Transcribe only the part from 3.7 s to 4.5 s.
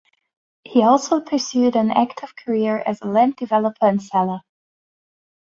and seller.